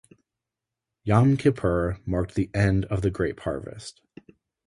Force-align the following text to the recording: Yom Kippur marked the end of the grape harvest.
Yom 1.03 1.37
Kippur 1.37 1.99
marked 2.07 2.33
the 2.33 2.49
end 2.55 2.85
of 2.85 3.03
the 3.03 3.11
grape 3.11 3.41
harvest. 3.41 4.01